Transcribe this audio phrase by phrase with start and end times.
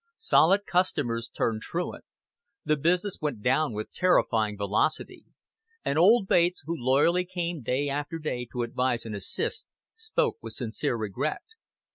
[0.17, 2.05] Solid customers turned truant;
[2.65, 5.25] the business went down with terrifying velocity;
[5.85, 10.53] and old Bates, who loyally came day after day to advise and assist, spoke with
[10.53, 11.43] sincere regret.